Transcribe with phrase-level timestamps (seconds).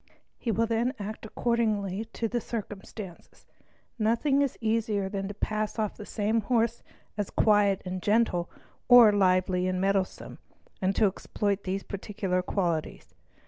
[0.39, 3.45] He will then act according to circumstances.
[3.99, 6.81] Nothing is easier than to pass off the same horse
[7.17, 8.49] as quiet and gentle
[8.87, 10.39] or lively and mettlesome,
[10.81, 13.13] and to exploit these particular qualities.